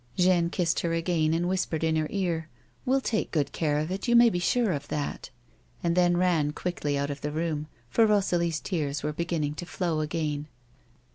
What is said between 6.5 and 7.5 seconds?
quickly out of the